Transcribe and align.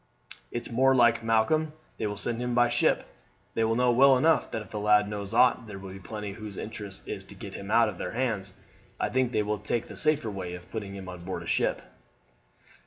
"It's 0.49 0.71
more 0.71 0.95
like, 0.95 1.23
Malcolm, 1.23 1.73
they 1.99 2.07
will 2.07 2.17
send 2.17 2.41
him 2.41 2.55
by 2.55 2.69
ship. 2.69 3.05
They 3.53 3.63
will 3.63 3.75
know 3.75 3.91
well 3.91 4.17
enough 4.17 4.49
that 4.49 4.63
if 4.63 4.71
the 4.71 4.79
lad 4.79 5.07
knows 5.07 5.31
aught 5.31 5.67
there 5.67 5.77
will 5.77 5.91
be 5.91 5.99
plenty 5.99 6.31
whose 6.33 6.57
interest 6.57 7.07
it 7.07 7.11
is 7.11 7.25
to 7.25 7.35
get 7.35 7.53
him 7.53 7.69
out 7.69 7.87
of 7.87 7.99
their 7.99 8.13
hands. 8.13 8.55
I 8.99 9.09
think 9.09 9.31
they 9.31 9.43
will 9.43 9.59
take 9.59 9.85
the 9.89 9.95
safer 9.95 10.31
way 10.31 10.55
of 10.55 10.71
putting 10.71 10.95
him 10.95 11.07
on 11.07 11.23
board 11.23 11.47
ship." 11.47 11.83